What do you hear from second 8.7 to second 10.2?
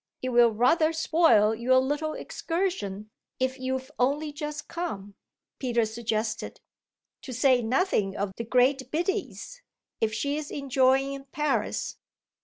Biddy's, if